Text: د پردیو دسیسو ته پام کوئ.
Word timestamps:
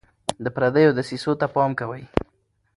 د 0.43 0.45
پردیو 0.55 0.95
دسیسو 0.97 1.31
ته 1.39 1.45
پام 1.55 1.71
کوئ. 1.79 2.03